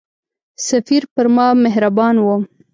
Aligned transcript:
سفیر 0.67 1.03
پر 1.13 1.25
ما 1.35 1.47
مهربان 1.63 2.15
وو. 2.19 2.35